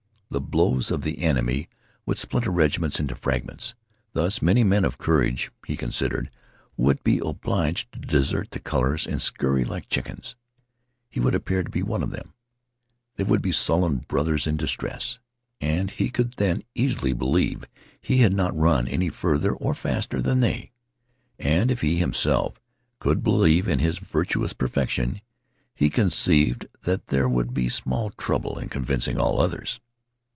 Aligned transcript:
The 0.33 0.39
blows 0.39 0.91
of 0.91 1.01
the 1.01 1.19
enemy 1.19 1.67
would 2.05 2.17
splinter 2.17 2.51
regiments 2.51 3.01
into 3.01 3.15
fragments. 3.17 3.75
Thus, 4.13 4.41
many 4.41 4.63
men 4.63 4.85
of 4.85 4.97
courage, 4.97 5.51
he 5.67 5.75
considered, 5.75 6.31
would 6.77 7.03
be 7.03 7.19
obliged 7.19 7.91
to 7.91 7.99
desert 7.99 8.51
the 8.51 8.61
colors 8.61 9.05
and 9.05 9.21
scurry 9.21 9.65
like 9.65 9.89
chickens. 9.89 10.37
He 11.09 11.19
would 11.19 11.35
appear 11.35 11.59
as 11.67 11.83
one 11.83 12.01
of 12.01 12.11
them. 12.11 12.31
They 13.17 13.25
would 13.25 13.41
be 13.41 13.51
sullen 13.51 13.97
brothers 14.07 14.47
in 14.47 14.55
distress, 14.55 15.19
and 15.59 15.91
he 15.91 16.09
could 16.09 16.31
then 16.35 16.63
easily 16.75 17.11
believe 17.11 17.65
he 17.99 18.19
had 18.19 18.31
not 18.33 18.55
run 18.55 18.87
any 18.87 19.09
farther 19.09 19.53
or 19.53 19.73
faster 19.73 20.21
than 20.21 20.39
they. 20.39 20.71
And 21.39 21.69
if 21.69 21.81
he 21.81 21.97
himself 21.97 22.57
could 22.99 23.21
believe 23.21 23.67
in 23.67 23.79
his 23.79 23.97
virtuous 23.99 24.53
perfection, 24.53 25.19
he 25.75 25.89
conceived 25.89 26.67
that 26.83 27.07
there 27.07 27.27
would 27.27 27.53
be 27.53 27.67
small 27.67 28.11
trouble 28.11 28.57
in 28.59 28.69
convincing 28.69 29.17
all 29.19 29.41
others. 29.41 29.81